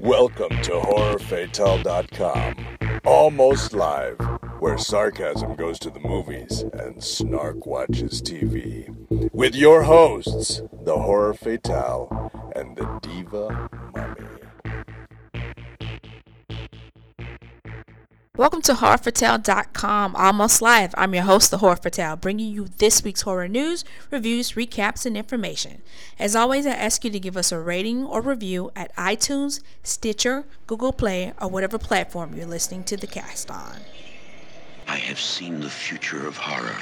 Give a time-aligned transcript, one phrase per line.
[0.00, 4.16] Welcome to HorrorFatale.com, almost live,
[4.60, 8.94] where sarcasm goes to the movies and snark watches TV.
[9.32, 13.68] With your hosts, the Horror Fatale and the Diva
[18.38, 20.94] Welcome to HorrorFatale.com, almost live.
[20.96, 25.82] I'm your host, the Horror bringing you this week's horror news, reviews, recaps, and information.
[26.20, 30.44] As always, I ask you to give us a rating or review at iTunes, Stitcher,
[30.68, 33.80] Google Play, or whatever platform you're listening to the cast on.
[34.86, 36.78] I have seen the future of horror.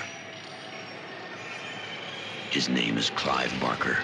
[2.50, 3.97] His name is Clive Barker.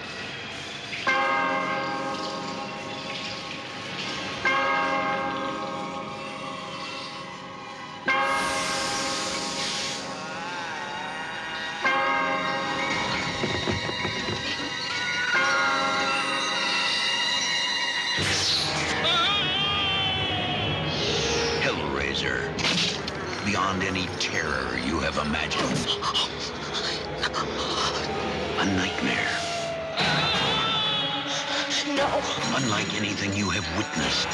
[32.55, 34.29] Unlike anything you have witnessed,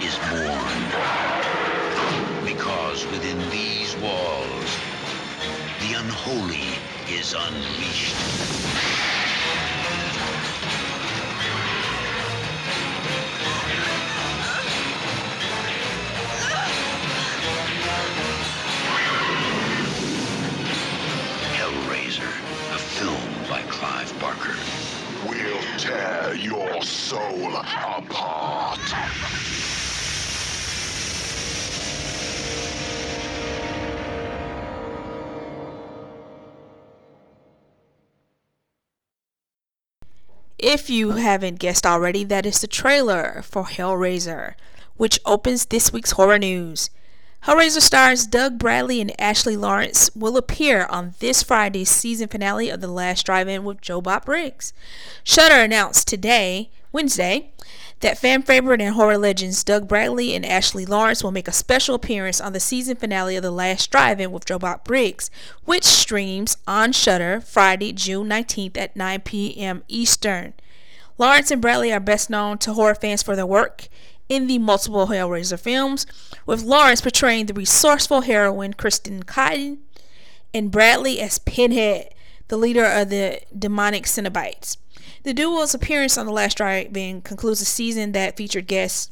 [0.00, 0.78] is born.
[2.44, 4.78] Because within these walls,
[5.80, 6.64] the unholy
[7.10, 8.16] is unleashed.
[21.58, 22.32] Hellraiser,
[22.74, 24.41] a film by Clive Barker.
[25.82, 28.78] Tear your soul apart.
[40.56, 44.54] If you haven't guessed already, that is the trailer for Hellraiser,
[44.96, 46.90] which opens this week's horror news.
[47.44, 52.80] Hellraiser stars Doug Bradley and Ashley Laurence will appear on this Friday's season finale of
[52.80, 54.72] The Last Drive-In with Joe Bob Briggs.
[55.24, 57.50] Shudder announced today, Wednesday,
[57.98, 61.96] that fan favorite and horror legends Doug Bradley and Ashley Laurence will make a special
[61.96, 65.28] appearance on the season finale of The Last Drive-In with Joe Bob Briggs,
[65.64, 69.82] which streams on Shudder Friday, June 19th at 9 p.m.
[69.88, 70.54] Eastern.
[71.18, 73.88] Laurence and Bradley are best known to horror fans for their work
[74.32, 76.06] in the multiple Hellraiser films,
[76.46, 79.76] with Laurence portraying the resourceful heroine Kristen Kite
[80.54, 82.14] and Bradley as Pinhead,
[82.48, 84.78] the leader of the demonic Cenobites.
[85.24, 89.10] The duo's appearance on The Last Drive-In concludes a season that featured guests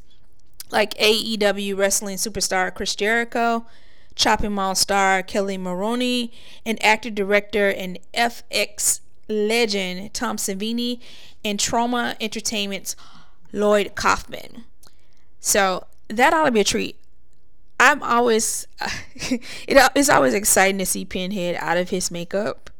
[0.70, 3.66] like AEW wrestling superstar Chris Jericho,
[4.14, 6.32] Chopping Mall star Kelly Maroney,
[6.64, 10.98] and actor, director, and FX legend Tom Savini,
[11.44, 12.96] and Troma Entertainment's
[13.52, 14.64] Lloyd Kaufman.
[15.40, 16.96] So that ought to be a treat.
[17.78, 18.66] I'm always,
[19.14, 22.70] it, it's always exciting to see Pinhead out of his makeup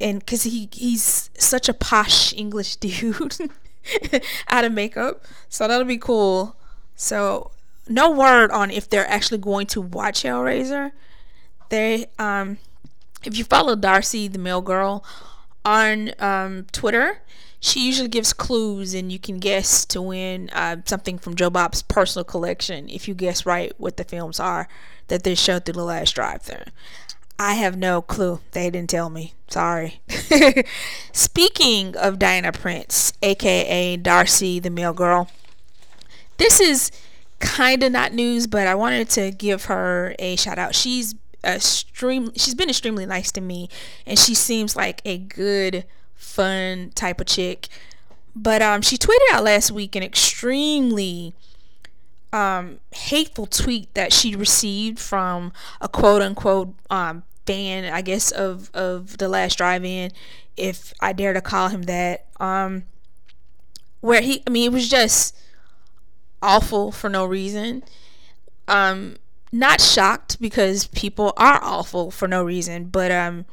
[0.00, 3.36] and because he he's such a posh English dude
[4.48, 6.56] out of makeup, so that'll be cool.
[6.96, 7.50] So
[7.88, 10.92] no word on if they're actually going to watch Hellraiser.
[11.68, 12.58] They um,
[13.24, 15.04] if you follow Darcy the Mail Girl
[15.64, 17.18] on um, Twitter,
[17.60, 21.82] she usually gives clues and you can guess to win uh, something from Joe Bob's
[21.82, 24.66] personal collection if you guess right what the films are
[25.08, 26.72] that they showed through the last drive-through.
[27.38, 28.40] I have no clue.
[28.52, 29.32] They didn't tell me.
[29.48, 30.02] Sorry.
[31.12, 35.30] Speaking of Diana Prince, aka Darcy the Mail Girl,
[36.36, 36.90] this is
[37.38, 40.74] kind of not news, but I wanted to give her a shout out.
[40.74, 42.32] She's extreme.
[42.36, 43.68] She's been extremely nice to me,
[44.06, 45.84] and she seems like a good,
[46.14, 47.68] fun type of chick.
[48.34, 51.34] But um, she tweeted out last week an extremely
[52.32, 58.70] um, hateful tweet that she received from a quote unquote um, fan, I guess, of,
[58.72, 60.12] of The Last Drive In,
[60.56, 62.26] if I dare to call him that.
[62.38, 62.84] Um,
[64.00, 65.36] where he, I mean, it was just
[66.40, 67.82] awful for no reason.
[68.68, 69.16] Um,
[69.52, 73.46] not shocked because people are awful for no reason, but um,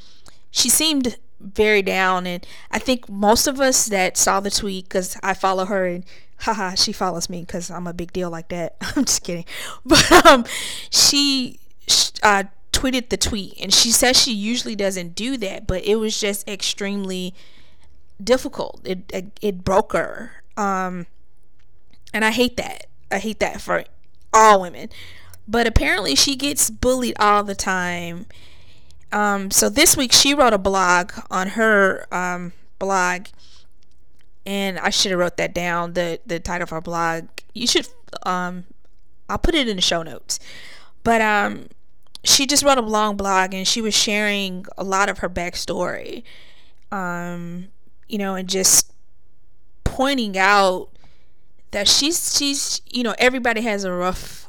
[0.52, 5.18] she seemed very down, and I think most of us that saw the tweet, because
[5.24, 6.06] I follow her and
[6.40, 8.76] haha, she follows me because I'm a big deal like that.
[8.82, 9.46] I'm just kidding,
[9.86, 10.46] but um,
[10.90, 11.60] she
[12.24, 16.20] uh, tweeted the tweet, and she says she usually doesn't do that, but it was
[16.20, 17.34] just extremely
[18.24, 18.82] difficult.
[18.84, 21.08] It it, it broke her, um,
[22.14, 22.88] and I hate that.
[23.12, 23.86] I hate that for
[24.34, 24.90] all women.
[25.48, 28.26] But apparently, she gets bullied all the time,
[29.12, 33.28] Um, so this week she wrote a blog on her um, blog,
[34.46, 35.94] and I should have wrote that down.
[35.94, 37.28] the The title of her blog.
[37.54, 37.88] You should.
[38.24, 38.66] Um,
[39.30, 40.40] I'll put it in the show notes.
[41.04, 41.68] But um,
[42.24, 46.24] she just wrote a long blog, and she was sharing a lot of her backstory.
[46.92, 47.70] Um,
[48.08, 48.94] you know, and just
[49.84, 50.90] pointing out
[51.72, 54.47] that she's she's you know everybody has a rough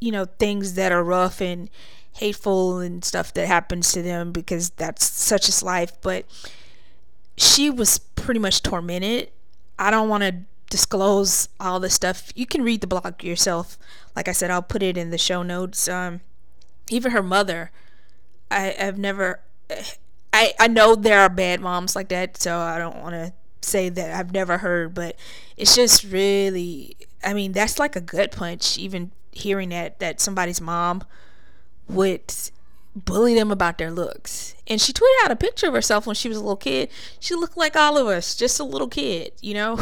[0.00, 1.70] you know things that are rough and
[2.14, 6.26] hateful and stuff that happens to them because that's such as life but
[7.36, 9.30] she was pretty much tormented.
[9.78, 12.30] I don't want to disclose all the stuff.
[12.34, 13.78] You can read the blog yourself.
[14.14, 15.88] Like i said i'll put it in the show notes.
[15.88, 16.20] Um,
[16.90, 17.70] even her mother
[18.50, 19.40] i i've never
[20.32, 23.32] i i know there are bad moms like that so i don't want to
[23.62, 25.16] say that i've never heard but
[25.56, 30.60] it's just really i mean that's like a gut punch even hearing that that somebody's
[30.60, 31.02] mom
[31.88, 32.22] would
[32.94, 34.54] bully them about their looks.
[34.66, 36.90] And she tweeted out a picture of herself when she was a little kid.
[37.18, 39.78] She looked like all of us, just a little kid, you know.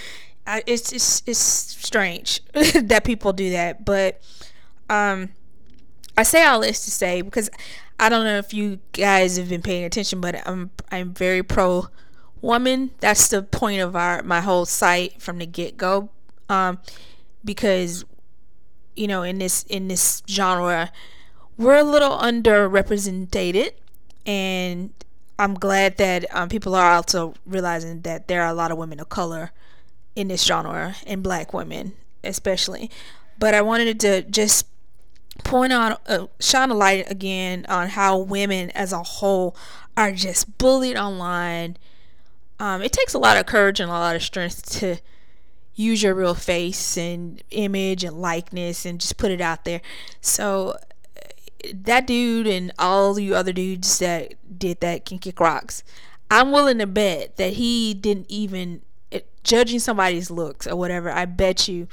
[0.46, 4.20] I, it's it's it's strange that people do that, but
[4.88, 5.30] um,
[6.16, 7.50] I say all this to say because
[7.98, 11.88] I don't know if you guys have been paying attention, but I'm I'm very pro
[12.40, 12.92] woman.
[13.00, 16.10] That's the point of our my whole site from the get go,
[16.48, 16.78] um,
[17.44, 18.04] because
[18.96, 20.90] you know in this in this genre
[21.56, 23.70] we're a little underrepresented
[24.26, 24.92] and
[25.38, 29.00] i'm glad that um, people are also realizing that there are a lot of women
[29.00, 29.52] of color
[30.14, 31.92] in this genre and black women
[32.24, 32.90] especially.
[33.38, 34.66] But i wanted to just
[35.44, 39.54] point out uh, shine a light again on how women as a whole
[39.96, 41.76] are just bullied online.
[42.58, 44.96] Um, it takes a lot of courage and a lot of strength to
[45.76, 49.82] use your real face and image and likeness and just put it out there.
[50.20, 50.76] So
[51.72, 55.84] that dude and all you other dudes that did that can kick rocks.
[56.30, 58.82] I'm willing to bet that he didn't even
[59.12, 61.10] eh, judging somebody's looks or whatever.
[61.10, 61.88] I bet you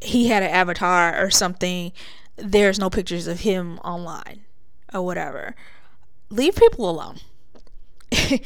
[0.00, 1.92] he had an avatar or something.
[2.36, 4.44] There's no pictures of him online
[4.92, 5.54] or whatever.
[6.30, 7.18] Leave people alone.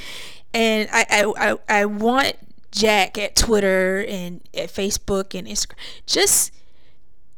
[0.55, 2.37] and I, I, I, I want
[2.73, 5.75] Jack at Twitter and at Facebook and Instagram.
[6.07, 6.53] Just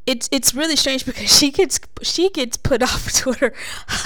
[0.06, 3.52] it's it's really strange because she gets she gets put off Twitter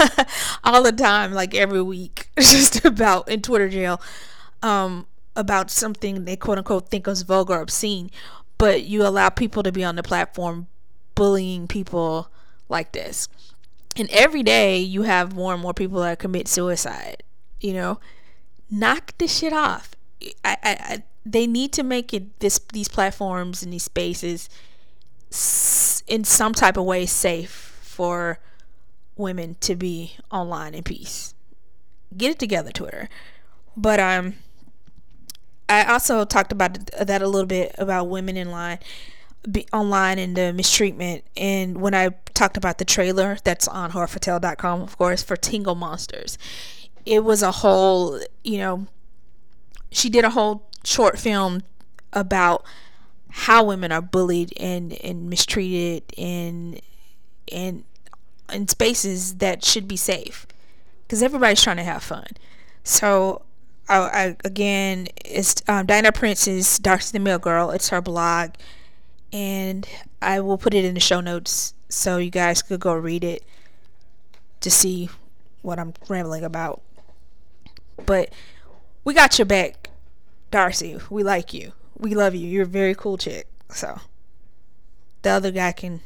[0.65, 4.01] all the time, like every week, just about in Twitter jail,
[4.63, 8.11] um, about something they quote unquote think is vulgar, or obscene,
[8.59, 10.67] but you allow people to be on the platform
[11.15, 12.31] bullying people
[12.69, 13.29] like this,
[13.97, 17.23] and every day you have more and more people that commit suicide.
[17.61, 18.01] You know,
[18.71, 19.93] knock this shit off.
[20.45, 24.49] I, I, I they need to make it this these platforms and these spaces
[26.07, 27.51] in some type of way safe
[27.83, 28.39] for
[29.17, 31.35] women to be online in peace.
[32.17, 33.09] Get it together, Twitter.
[33.77, 34.35] But um,
[35.69, 38.79] I also talked about that a little bit about women in line,
[39.51, 41.25] be online and the mistreatment.
[41.37, 46.39] And when I talked about the trailer that's on horrorfatale.com, of course, for Tingle Monsters,
[47.05, 48.87] it was a whole, you know,
[49.91, 51.63] she did a whole short film
[52.13, 52.65] about
[53.29, 56.81] how women are bullied and, and mistreated in
[57.47, 57.85] in
[58.53, 60.47] in spaces that should be safe.
[61.03, 62.27] Because everybody's trying to have fun.
[62.83, 63.43] So
[63.89, 67.71] I, I again it's um, Diana Prince's Darcy the Mail Girl.
[67.71, 68.51] It's her blog.
[69.33, 69.87] And
[70.23, 73.45] I will put it in the show notes so you guys could go read it
[74.61, 75.11] to see
[75.63, 76.81] what I'm rambling about.
[78.07, 78.33] But
[79.05, 79.91] we got your back
[80.51, 81.73] Darcy, we like you.
[81.99, 82.47] We love you.
[82.49, 83.49] You're a very cool chick.
[83.71, 84.01] So
[85.23, 86.01] the other guy can,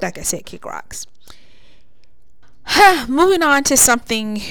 [0.00, 1.06] like I said, kick rocks.
[3.08, 4.42] Moving on to something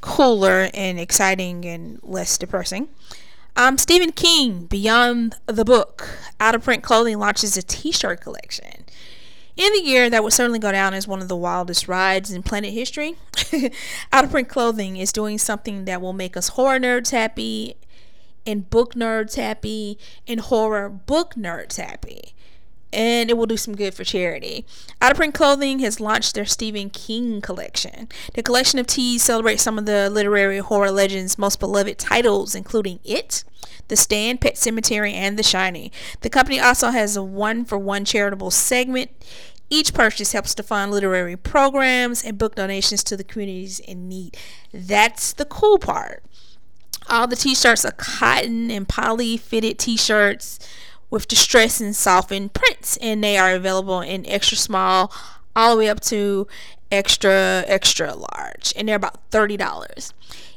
[0.00, 2.88] cooler and exciting and less depressing.
[3.56, 8.84] Um, Stephen King, Beyond the Book, Out of Print Clothing launches a t-shirt collection.
[9.58, 12.44] In the year that would certainly go down as one of the wildest rides in
[12.44, 13.16] planet history,
[14.12, 17.74] Out of Print Clothing is doing something that will make us horror nerds happy
[18.46, 19.98] and book nerds happy
[20.28, 22.36] and horror book nerds happy.
[22.92, 24.64] And it will do some good for charity.
[25.02, 28.08] Out of Print Clothing has launched their Stephen King collection.
[28.34, 33.00] The collection of tees celebrates some of the literary horror legends' most beloved titles, including
[33.04, 33.44] It,
[33.88, 35.90] The Stand, Pet Sematary, and The Shining.
[36.22, 39.10] The company also has a one for one charitable segment.
[39.70, 44.34] Each purchase helps to fund literary programs and book donations to the communities in need.
[44.72, 46.24] That's the cool part.
[47.10, 50.58] All the t-shirts are cotton and poly fitted t-shirts
[51.10, 55.12] with distress and softened prints and they are available in extra small
[55.56, 56.46] all the way up to
[56.90, 60.12] extra, extra large, and they're about $30.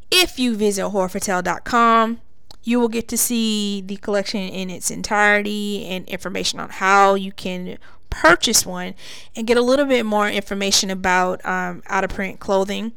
[0.10, 2.22] If you visit horrorfatale.com,
[2.64, 7.32] you will get to see the collection in its entirety and information on how you
[7.32, 7.78] can
[8.10, 8.94] purchase one
[9.36, 12.92] and get a little bit more information about um, out of print clothing.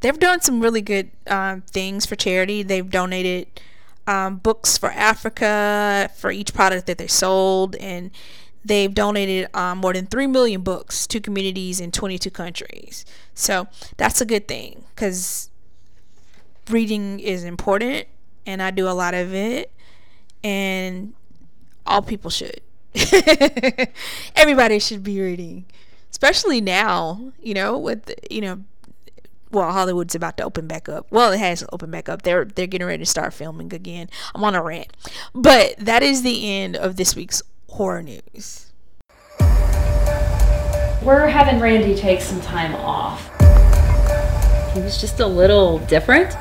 [0.00, 2.62] They've done some really good um, things for charity.
[2.62, 3.48] They've donated
[4.06, 8.10] um, books for Africa for each product that they sold, and
[8.64, 13.04] they've donated um, more than 3 million books to communities in 22 countries.
[13.34, 15.50] So that's a good thing because
[16.70, 18.06] reading is important,
[18.46, 19.70] and I do a lot of it,
[20.42, 21.14] and
[21.86, 22.60] all people should.
[24.36, 25.64] Everybody should be reading,
[26.10, 27.32] especially now.
[27.42, 28.64] You know, with you know,
[29.52, 31.06] well, Hollywood's about to open back up.
[31.10, 32.22] Well, it has opened back up.
[32.22, 34.08] They're they're getting ready to start filming again.
[34.34, 34.92] I'm on a rant,
[35.34, 38.72] but that is the end of this week's horror news.
[41.02, 43.28] We're having Randy take some time off.
[44.74, 46.32] He was just a little different.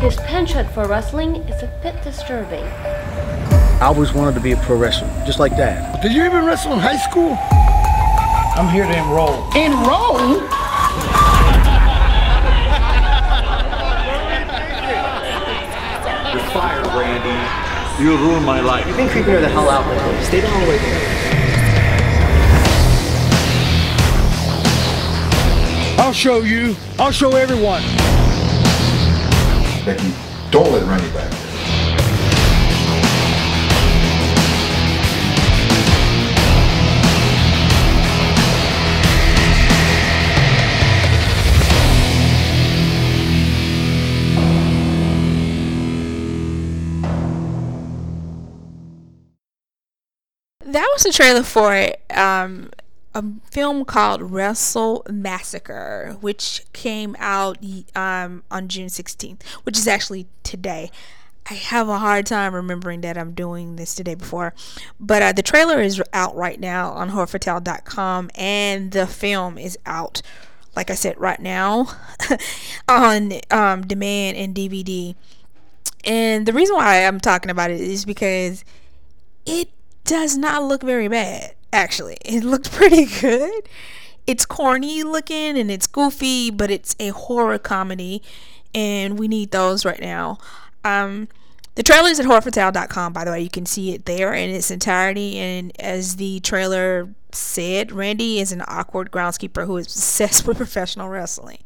[0.00, 2.64] His penchant for wrestling is a bit disturbing.
[2.64, 6.02] I always wanted to be a pro wrestler, just like that.
[6.02, 7.38] Did you even wrestle in high school?
[8.56, 9.50] I'm here to enroll.
[9.56, 10.63] Enroll?
[18.00, 18.84] You ruined my life.
[18.88, 20.24] You've been creeping her the hell out lately.
[20.24, 20.96] Stay the hell away from me.
[26.02, 26.74] I'll show you.
[26.98, 27.82] I'll show everyone.
[29.84, 30.12] Becky,
[30.50, 31.43] don't let Randy back
[50.74, 52.68] that was the trailer for um,
[53.14, 57.58] a film called Wrestle Massacre, which came out
[57.94, 60.90] um, on June 16th, which is actually today.
[61.48, 64.52] I have a hard time remembering that I'm doing this today before,
[64.98, 70.22] but uh, the trailer is out right now on horrorfatale.com, and the film is out,
[70.74, 71.86] like I said, right now
[72.88, 75.14] on um, demand and DVD.
[76.04, 78.64] And the reason why I'm talking about it is because
[79.46, 79.68] it
[80.04, 82.18] does not look very bad, actually.
[82.24, 83.68] It looked pretty good.
[84.26, 88.22] It's corny looking and it's goofy, but it's a horror comedy,
[88.74, 90.38] and we need those right now.
[90.84, 91.28] Um,
[91.74, 93.40] the trailer is at horrorfatale.com, by the way.
[93.40, 95.38] You can see it there in its entirety.
[95.38, 101.08] And as the trailer said, Randy is an awkward groundskeeper who is obsessed with professional
[101.08, 101.58] wrestling.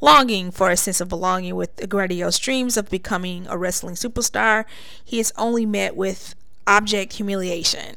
[0.00, 4.66] Longing for a sense of belonging with grandiose dreams of becoming a wrestling superstar,
[5.02, 6.34] he is only met with
[6.66, 7.96] object humiliation.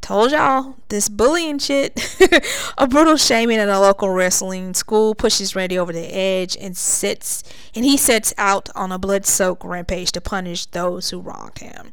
[0.00, 2.18] Told y'all, this bullying shit.
[2.78, 7.42] a brutal shaming at a local wrestling school pushes Randy over the edge and sits
[7.74, 11.92] and he sets out on a blood-soaked rampage to punish those who wronged him.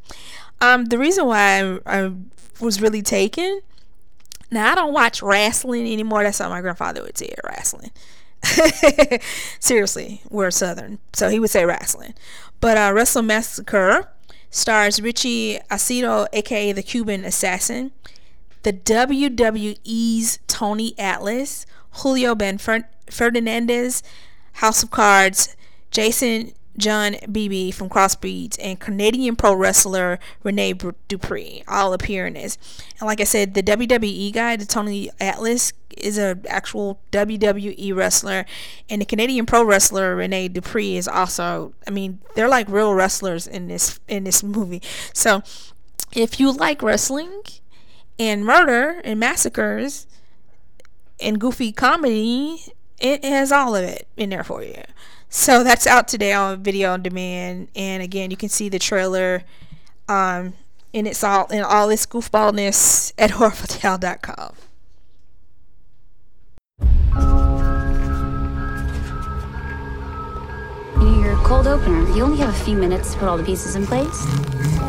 [0.61, 2.11] Um, the reason why I, I
[2.61, 3.61] was really taken.
[4.51, 6.23] Now I don't watch wrestling anymore.
[6.23, 7.91] That's what my grandfather would say, wrestling.
[9.59, 12.13] Seriously, we're Southern, so he would say wrestling.
[12.61, 14.07] But uh, Wrestle Massacre
[14.55, 17.91] stars Richie Aceto, aka the Cuban Assassin,
[18.63, 24.01] the WWE's Tony Atlas, Julio Ben Fernandez,
[24.53, 25.55] House of Cards,
[25.91, 30.73] Jason John Beebe from Crossbreeds, and Canadian pro wrestler Rene
[31.07, 32.57] Dupree all appear in this.
[32.99, 38.45] And like I said, the WWE guy, the Tony Atlas, is an actual WWE wrestler,
[38.89, 41.73] and the Canadian pro wrestler Rene Dupree is also.
[41.87, 44.81] I mean, they're like real wrestlers in this in this movie.
[45.13, 45.43] So,
[46.13, 47.43] if you like wrestling
[48.17, 50.07] and murder and massacres
[51.19, 52.63] and goofy comedy,
[52.99, 54.83] it has all of it in there for you.
[55.29, 59.43] So that's out today on video on demand, and again, you can see the trailer
[60.07, 60.53] um,
[60.93, 64.55] in its all in all its goofballness at horrorfatale.com.
[71.45, 72.09] cold opener.
[72.15, 74.25] You only have a few minutes to put all the pieces in place.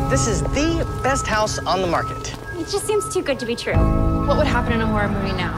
[0.09, 2.35] This is the best house on the market.
[2.55, 3.77] It just seems too good to be true.
[4.25, 5.53] What would happen in a horror movie now?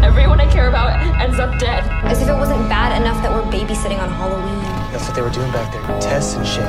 [0.02, 1.84] Everyone I care about ends up dead.
[2.04, 4.62] As if it wasn't bad enough that we're babysitting on Halloween.
[4.92, 6.00] That's what they were doing back there.
[6.00, 6.64] Tests and shit.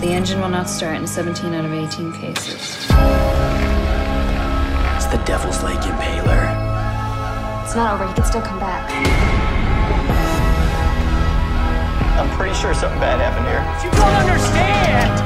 [0.00, 2.86] The engine will not start in 17 out of 18 cases.
[4.94, 6.46] It's the Devil's Lake Impaler.
[7.64, 8.06] It's not over.
[8.06, 9.31] He can still come back.
[12.18, 13.62] I'm pretty sure something bad happened here.
[13.82, 15.18] You don't understand!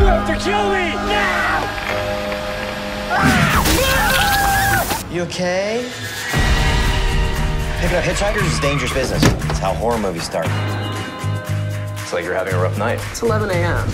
[0.00, 0.94] You have to kill me!
[1.12, 1.44] Now!
[5.12, 5.88] You okay?
[7.80, 9.22] Picking up hitchhikers is dangerous business.
[9.22, 10.46] It's how horror movies start.
[12.00, 12.98] It's like you're having a rough night.
[13.10, 13.86] It's 11 a.m.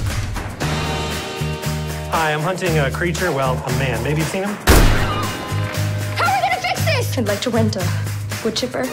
[2.12, 4.02] Hi, I'm hunting a creature, well, a man.
[4.02, 4.54] Maybe you've seen him?
[6.16, 7.18] How are we gonna fix this?
[7.18, 7.86] I'd like to rent a
[8.44, 8.86] wood chipper.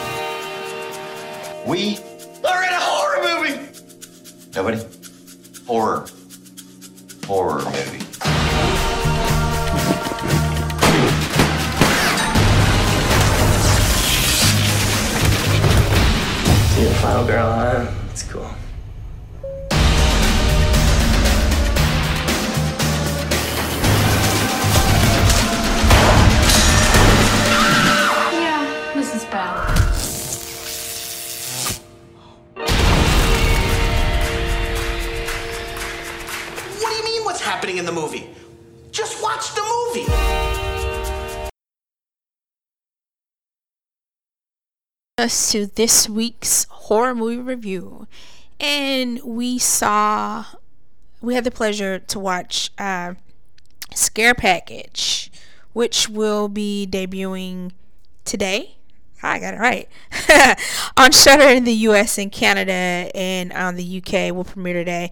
[1.65, 1.99] We
[4.57, 4.83] Nobody?
[5.67, 6.07] Horror.
[7.27, 7.99] Horror movie.
[16.73, 18.06] See the final girl, huh?
[37.77, 38.29] Happening in the movie?
[38.91, 40.11] Just watch the movie.
[45.19, 48.05] us to this week's horror movie review
[48.59, 50.45] and we saw
[51.21, 53.15] we had the pleasure to watch uh,
[53.95, 55.31] scare package
[55.73, 57.71] which will be debuting
[58.25, 58.75] today
[59.23, 59.89] I got it right
[60.97, 65.09] on Shudder in the US and Canada and on the UK will premiere today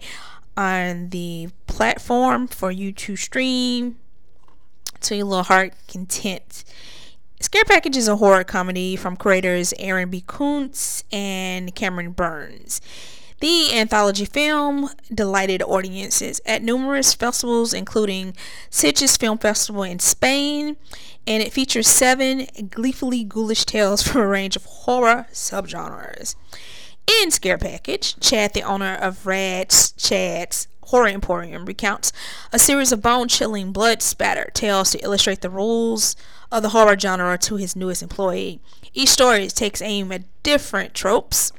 [0.56, 3.96] on the platform for you to stream
[5.00, 6.64] to your little heart content
[7.38, 10.24] Scare Package is a horror comedy from creators Aaron B.
[10.26, 12.80] Koontz and Cameron Burns.
[13.40, 18.34] The anthology film delighted audiences at numerous festivals, including
[18.70, 20.78] Sitges Film Festival in Spain,
[21.26, 26.36] and it features seven gleefully ghoulish tales from a range of horror subgenres.
[27.06, 32.12] In Scare Package, Chad, the owner of Rad's Chad's Horror Emporium, recounts
[32.52, 36.16] a series of bone chilling, blood spattered tales to illustrate the rules
[36.50, 38.60] of the horror genre to his newest employee.
[38.92, 41.52] Each story takes aim at different tropes,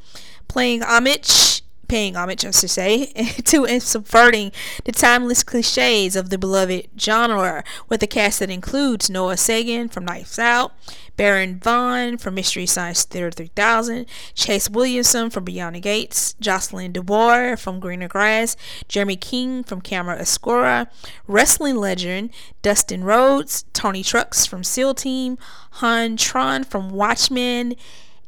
[0.49, 1.46] playing homage,
[1.87, 3.05] paying homage, I should say,
[3.45, 4.51] to and subverting
[4.85, 10.05] the timeless cliches of the beloved genre, with a cast that includes Noah Segan from
[10.05, 10.73] Knives Out,
[11.15, 17.59] Baron Vaughn from Mystery Science Theater 3000, Chase Williamson from Beyond the Gates, Jocelyn DeBoer
[17.59, 18.55] from Greener Grass,
[18.87, 20.89] Jeremy King from Camera Obscura,
[21.25, 22.29] wrestling legend
[22.61, 25.37] Dustin Rhodes, Toni Trucks from SEAL Team,
[25.71, 27.75] Hawn Tran from Watchmen,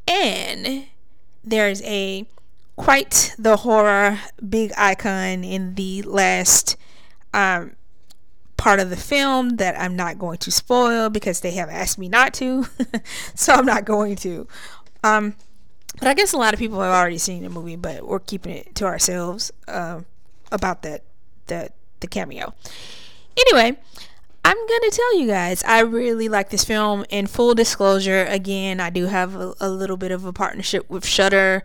[0.08, 0.86] and
[1.44, 2.26] there's a
[2.80, 6.78] quite the horror big icon in the last
[7.34, 7.72] um,
[8.56, 12.08] part of the film that I'm not going to spoil because they have asked me
[12.08, 12.66] not to.
[13.34, 14.48] so I'm not going to.
[15.04, 15.34] Um,
[15.98, 18.56] but I guess a lot of people have already seen the movie, but we're keeping
[18.56, 20.00] it to ourselves uh,
[20.50, 21.02] about that
[21.48, 22.54] that the cameo.
[23.36, 23.78] Anyway,
[24.42, 27.04] I'm gonna tell you guys I really like this film.
[27.10, 31.04] In full disclosure, again, I do have a, a little bit of a partnership with
[31.04, 31.62] Shudder.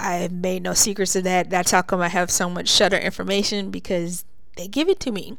[0.00, 1.50] I've made no secrets of that.
[1.50, 4.24] That's how come I have so much Shudder information because
[4.56, 5.36] they give it to me.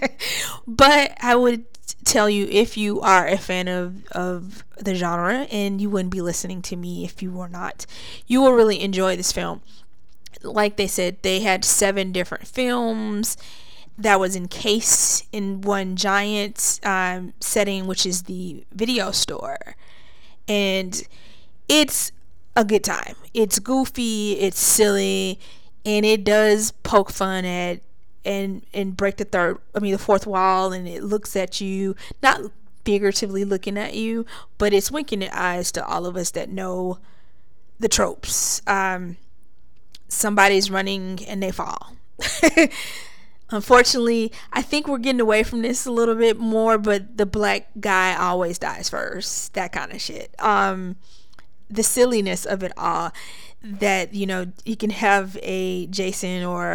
[0.66, 1.64] but I would
[2.04, 6.20] tell you if you are a fan of, of the genre and you wouldn't be
[6.20, 7.86] listening to me if you were not,
[8.26, 9.62] you will really enjoy this film.
[10.42, 13.36] Like they said, they had seven different films
[13.96, 19.74] that was encased in one giant um, setting, which is the video store.
[20.46, 21.02] And
[21.68, 22.12] it's
[22.58, 23.14] a good time.
[23.32, 25.38] It's goofy, it's silly,
[25.86, 27.80] and it does poke fun at
[28.24, 31.94] and and break the third I mean the fourth wall and it looks at you
[32.20, 32.40] not
[32.84, 34.26] figuratively looking at you,
[34.58, 36.98] but it's winking its eyes to all of us that know
[37.78, 38.60] the tropes.
[38.66, 39.16] Um
[40.08, 41.96] somebody's running and they fall.
[43.50, 47.68] Unfortunately, I think we're getting away from this a little bit more, but the black
[47.80, 49.54] guy always dies first.
[49.54, 50.34] That kind of shit.
[50.40, 50.96] Um
[51.70, 53.12] the silliness of it all
[53.62, 56.66] that you know you can have a Jason or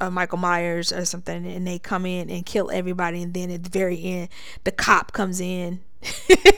[0.00, 3.50] a, a, Michael Myers or something and they come in and kill everybody and then
[3.50, 4.28] at the very end
[4.64, 5.80] the cop comes in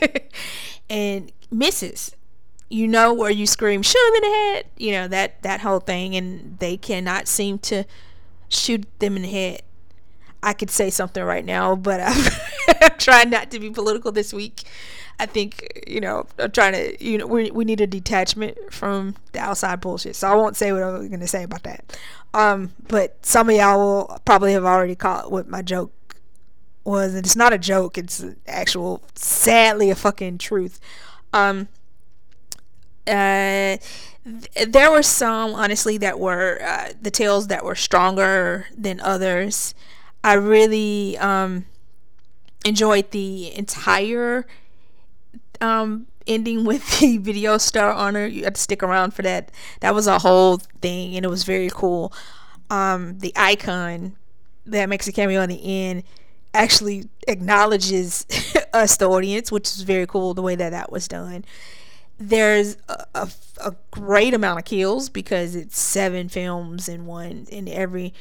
[0.91, 2.15] and misses.
[2.69, 5.81] You know where you scream shoot him in the head you know that that whole
[5.81, 7.85] thing and they cannot seem to
[8.49, 9.63] shoot them in the head
[10.43, 12.01] I could say something right now but
[12.83, 14.63] I'm, trying not to be political this week
[15.19, 19.15] I think you know I'm trying to you know we we need a detachment from
[19.33, 20.17] the outside bullshit.
[20.17, 21.97] So I won't say what I was gonna say about that.
[22.35, 25.93] Um, but some of y'all will probably have already caught what my joke
[26.85, 27.15] was.
[27.15, 27.99] And it's not a joke.
[27.99, 30.81] It's actual, sadly, a fucking truth.
[31.33, 31.69] Um,
[33.07, 33.77] uh,
[34.67, 39.75] there were some honestly that were uh, the tales that were stronger than others.
[40.25, 41.67] I really um
[42.65, 44.47] enjoyed the entire
[45.61, 48.27] um, ending with the video star honor.
[48.27, 49.51] You had to stick around for that.
[49.81, 52.13] That was a whole thing, and it was very cool.
[52.71, 54.17] Um, the icon
[54.67, 56.05] that makes a cameo on the end
[56.55, 58.27] actually acknowledges
[58.73, 61.45] us, the audience, which is very cool the way that that was done.
[62.19, 67.69] There's a, a, a great amount of kills because it's seven films in one, in
[67.69, 68.15] every,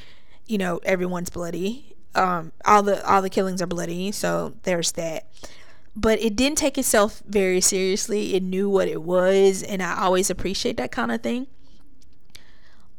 [0.52, 1.96] you know, everyone's bloody.
[2.14, 5.28] Um, all the all the killings are bloody, so there's that.
[5.96, 8.36] But it didn't take itself very seriously.
[8.36, 11.48] It knew what it was, and I always appreciate that kind of thing.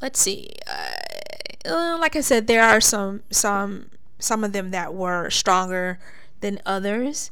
[0.00, 0.50] Let's see.
[1.66, 5.98] Uh, like I said, there are some some some of them that were stronger
[6.40, 7.30] than others.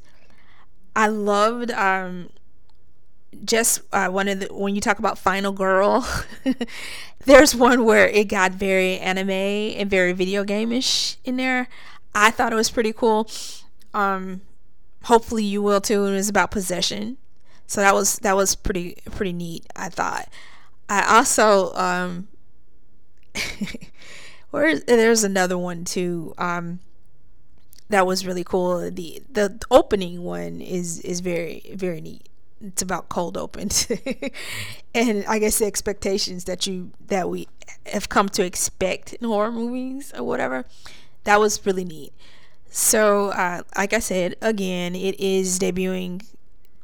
[0.95, 2.29] I loved um,
[3.45, 6.07] just uh, one of the when you talk about Final Girl.
[7.27, 11.69] there's one where it got very anime and very video game-ish in there.
[12.15, 13.29] I thought it was pretty cool.
[13.95, 14.41] Um,
[15.05, 16.07] hopefully you will too.
[16.07, 17.19] It was about possession,
[17.67, 19.67] so that was that was pretty pretty neat.
[19.77, 20.29] I thought.
[20.89, 22.29] I also um,
[24.51, 26.35] where there's another one too.
[26.37, 26.81] Um,
[27.91, 28.91] that was really cool.
[28.91, 32.30] The the opening one is is very very neat.
[32.63, 33.91] It's about cold opens,
[34.95, 37.49] and I guess the expectations that you that we
[37.87, 40.67] have come to expect in horror movies or whatever.
[41.25, 42.13] That was really neat.
[42.71, 46.25] So, uh, like I said, again, it is debuting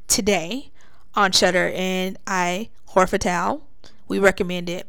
[0.08, 0.70] today
[1.14, 3.62] on Shudder and I Horror Fatale.
[4.08, 4.86] We recommend it.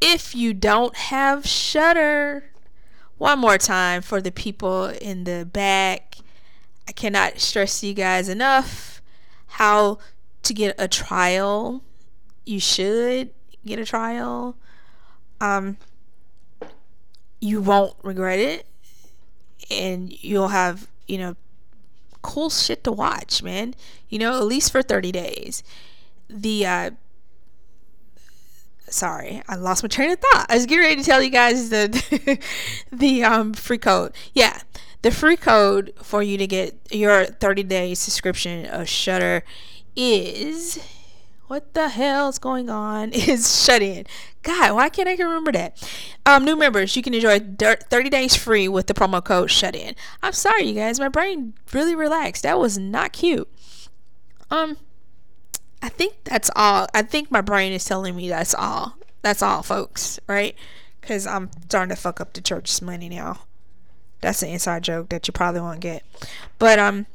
[0.00, 2.44] If you don't have Shudder
[3.18, 6.16] one more time for the people in the back.
[6.88, 8.97] I cannot stress you guys enough
[9.48, 9.98] how
[10.42, 11.82] to get a trial.
[12.44, 13.30] You should
[13.66, 14.56] get a trial.
[15.40, 15.76] Um,
[17.40, 18.66] you won't regret it,
[19.70, 21.36] and you'll have you know
[22.22, 23.74] cool shit to watch, man.
[24.08, 25.62] You know, at least for thirty days.
[26.28, 26.90] The uh,
[28.88, 30.46] sorry, I lost my train of thought.
[30.48, 32.38] I was getting ready to tell you guys the
[32.92, 34.12] the um free code.
[34.34, 34.60] Yeah,
[35.02, 39.44] the free code for you to get your 30 day subscription of Shudder
[39.96, 40.78] is
[41.48, 43.12] what the hell is going on?
[43.12, 44.04] Is shut in.
[44.42, 45.82] God, why can't I remember that?
[46.26, 49.94] Um, new members, you can enjoy 30 days free with the promo code shut in.
[50.22, 52.42] I'm sorry, you guys, my brain really relaxed.
[52.42, 53.48] That was not cute.
[54.50, 54.76] Um,
[55.82, 56.86] I think that's all.
[56.92, 58.98] I think my brain is telling me that's all.
[59.22, 60.54] That's all, folks, right?
[61.00, 63.40] Because I'm starting to fuck up the church's money now.
[64.20, 66.02] That's an inside joke that you probably won't get.
[66.58, 67.06] But, um,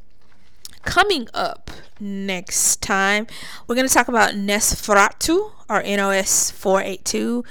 [0.83, 3.27] coming up next time,
[3.67, 7.45] we're going to talk about Nosferatu, or NOS4A2.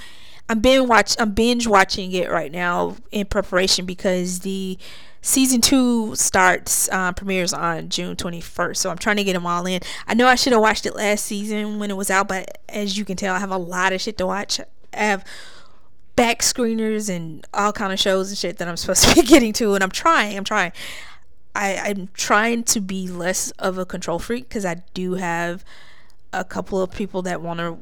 [0.49, 4.77] I'm binge watch I'm binge watching it right now in preparation because the
[5.23, 8.77] season two starts uh, premieres on June 21st.
[8.77, 9.81] So I'm trying to get them all in.
[10.07, 12.99] I know I should have watched it last season when it was out, but as
[12.99, 14.61] you can tell, I have a lot of shit to watch.
[14.93, 15.25] I have
[16.17, 19.53] back screeners and all kind of shows and shit that I'm supposed to be getting
[19.55, 20.37] to, and I'm trying.
[20.37, 20.73] I'm trying.
[21.55, 25.65] I, I'm trying to be less of a control freak because I do have
[26.33, 27.79] a couple of people that want to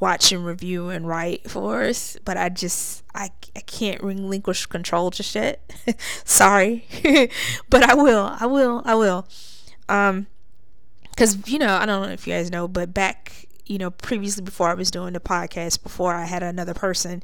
[0.00, 5.10] watch and review and write for us, but I just I, I can't relinquish control
[5.10, 5.72] just yet.
[6.24, 6.86] Sorry,
[7.70, 8.36] but I will.
[8.40, 8.82] I will.
[8.84, 9.26] I will.
[9.88, 10.26] Um,
[11.10, 14.42] because you know I don't know if you guys know, but back you know previously
[14.42, 17.22] before I was doing the podcast, before I had another person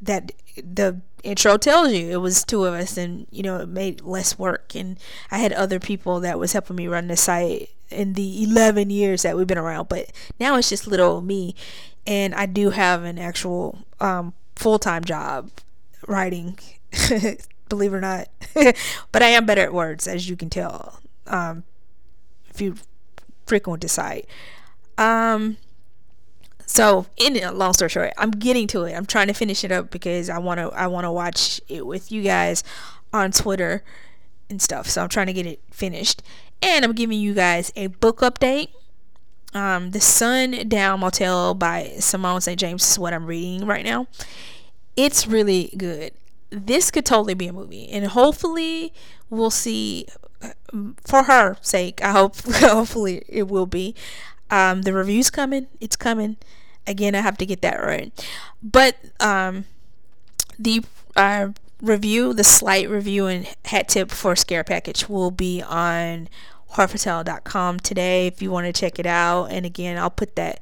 [0.00, 4.00] that the intro tells you it was two of us and you know it made
[4.02, 4.74] less work.
[4.74, 4.98] And
[5.30, 9.22] i had other people that was helping me run the site in the 11 years
[9.22, 11.54] that we've been around but now it's just little me.
[12.06, 15.50] And i do have an actual um, full-time job
[16.06, 16.58] writing
[17.68, 18.28] believe it or not.
[19.12, 21.62] But i am better at words as you can tell um,
[22.50, 22.76] if you
[23.46, 24.26] frequent the site
[25.02, 25.56] um
[26.64, 28.94] so in a long story short i'm getting to it.
[28.94, 31.86] I'm trying to finish it up because i want to i want to watch it
[31.86, 32.62] with you guys
[33.12, 33.82] on twitter
[34.48, 34.88] and stuff.
[34.88, 36.22] So i'm trying to get it finished.
[36.62, 38.68] And i'm giving you guys a book update.
[39.54, 44.06] Um, the sundown motel by simone st james is what i'm reading right now.
[44.96, 46.12] It's really good.
[46.50, 48.92] This could totally be a movie and hopefully
[49.30, 50.06] we'll see
[51.04, 53.94] for her sake i hope hopefully it will be
[54.52, 55.66] um, the review's coming.
[55.80, 56.36] It's coming.
[56.86, 58.12] Again, I have to get that right.
[58.62, 59.64] But um,
[60.58, 60.84] the
[61.16, 61.48] uh,
[61.80, 66.28] review, the slight review and hat tip for Scare Package will be on
[66.72, 69.46] horrorfatale.com today if you want to check it out.
[69.46, 70.60] And again, I'll put that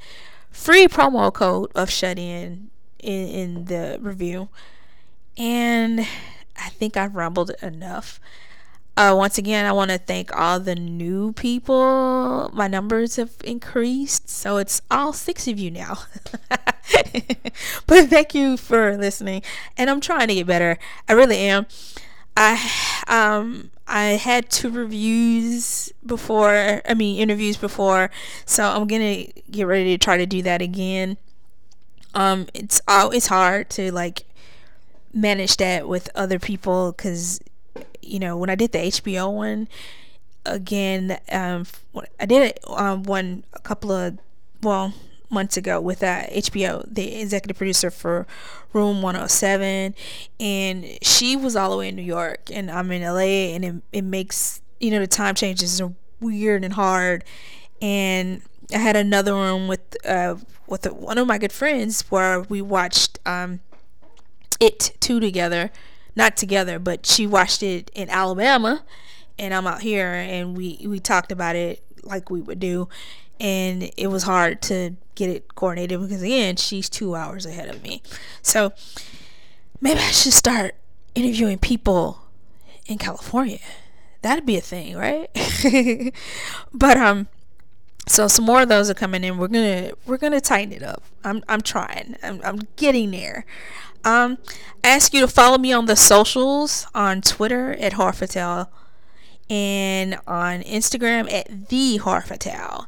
[0.52, 4.50] free promo code of Shut In in, in the review.
[5.36, 6.00] And
[6.56, 8.20] I think I've rambled enough.
[9.00, 12.50] Uh, once again, I want to thank all the new people.
[12.52, 16.00] My numbers have increased, so it's all six of you now.
[17.86, 19.40] but thank you for listening,
[19.78, 20.76] and I'm trying to get better.
[21.08, 21.64] I really am.
[22.36, 22.60] I
[23.08, 26.82] um I had two reviews before.
[26.86, 28.10] I mean interviews before,
[28.44, 31.16] so I'm gonna get ready to try to do that again.
[32.12, 34.24] Um, it's oh, it's hard to like
[35.14, 37.40] manage that with other people because
[38.02, 39.68] you know when I did the HBO one
[40.46, 41.66] again, um,
[42.18, 44.18] I did it um one a couple of
[44.62, 44.94] well
[45.30, 48.26] months ago with uh, HBO, the executive producer for
[48.72, 49.94] Room 107,
[50.40, 53.74] and she was all the way in New York, and I'm in LA, and it,
[53.92, 57.24] it makes you know the time changes are weird and hard,
[57.80, 58.42] and
[58.74, 63.18] I had another room with uh with one of my good friends where we watched
[63.26, 63.60] um
[64.60, 65.70] it two together,
[66.16, 68.84] not together, but she watched it in Alabama,
[69.38, 72.88] and I'm out here, and we we talked about it like we would do,
[73.38, 77.82] and it was hard to get it coordinated because again she's two hours ahead of
[77.82, 78.02] me.
[78.42, 78.72] So
[79.80, 80.74] maybe i should start
[81.14, 82.22] interviewing people
[82.86, 83.58] in california.
[84.22, 85.30] That'd be a thing right?
[86.72, 87.28] But um
[88.10, 89.38] so some more of those are coming in.
[89.38, 91.04] We're gonna we're gonna tighten it up.
[91.22, 92.16] I'm i'm trying.
[92.22, 93.44] I'm, I'm getting there.
[94.04, 94.38] Um
[94.82, 98.66] I ask you to follow me on the socials on twitter at horrorfatale
[99.48, 102.86] and on instagram at the horrorfatale.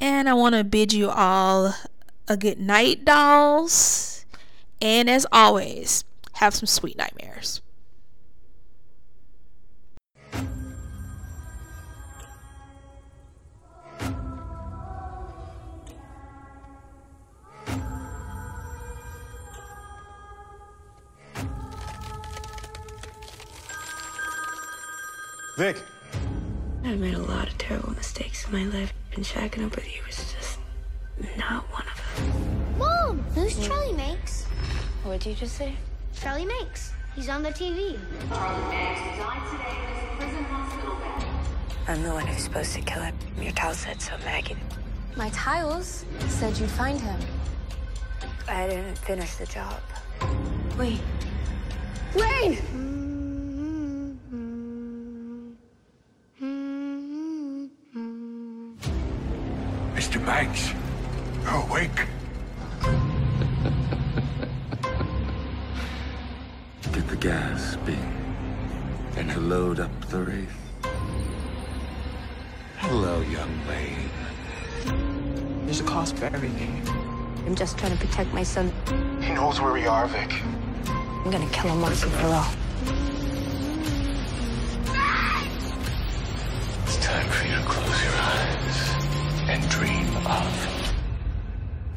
[0.00, 1.74] And I want to bid you all
[2.26, 4.24] a good night, dolls.
[4.80, 7.60] And as always, have some sweet nightmares.
[25.64, 25.82] Vic.
[26.84, 30.02] I've made a lot of terrible mistakes in my life, and shacking up with you
[30.06, 30.58] was just
[31.38, 32.78] not one of them.
[32.78, 34.44] Mom, who's Charlie Manx?
[35.04, 35.74] What did you just say?
[36.20, 36.92] Charlie Manx.
[37.16, 37.98] He's on the TV.
[38.28, 41.88] Charlie Manx died today in a prison hospital bed.
[41.88, 43.16] I'm the one who's supposed to kill him.
[43.40, 44.58] Your towel said so, Maggie.
[45.16, 47.20] My tiles said you'd find him.
[48.48, 49.80] I didn't finish the job.
[50.78, 51.00] Wait.
[52.14, 52.83] Rain!
[60.46, 60.74] Mr.
[61.42, 62.06] You're awake.
[66.92, 67.96] Get the gas, B.
[69.16, 70.50] And to load up the wraith.
[72.78, 74.10] Hello, young maid.
[75.64, 76.82] There's a cost for everything.
[77.46, 78.70] I'm just trying to protect my son.
[79.22, 80.32] He knows where we are, Vic.
[80.86, 82.52] I'm gonna kill him once and for all.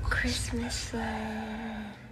[0.03, 2.06] Christmas light.